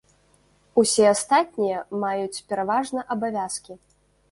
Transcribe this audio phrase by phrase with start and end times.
[0.81, 3.81] Усе астатнія маюць пераважна абавязкі.